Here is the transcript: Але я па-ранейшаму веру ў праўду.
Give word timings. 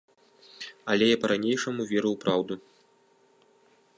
Але 0.93 1.05
я 1.09 1.19
па-ранейшаму 1.25 1.81
веру 1.91 2.09
ў 2.15 2.23
праўду. 2.23 2.53